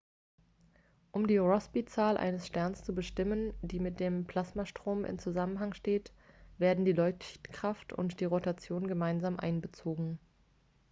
[1.11, 6.11] um die rossby-zahl eines sterns zu bestimmen die mit dem plasmastrom in zusammenhang steht
[6.57, 10.17] werden die leuchtkraft und die rotation gemeinsam einbezogen